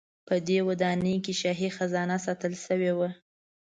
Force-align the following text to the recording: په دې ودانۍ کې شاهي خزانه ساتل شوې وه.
په 0.27 0.35
دې 0.47 0.59
ودانۍ 0.67 1.15
کې 1.25 1.33
شاهي 1.41 1.69
خزانه 1.77 2.17
ساتل 2.25 2.53
شوې 2.65 2.91
وه. 2.97 3.09